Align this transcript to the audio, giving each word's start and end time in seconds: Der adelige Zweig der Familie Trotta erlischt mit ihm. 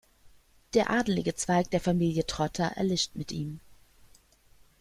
Der 0.73 0.89
adelige 0.89 1.35
Zweig 1.35 1.69
der 1.69 1.79
Familie 1.79 2.25
Trotta 2.25 2.69
erlischt 2.69 3.11
mit 3.13 3.31
ihm. 3.31 3.59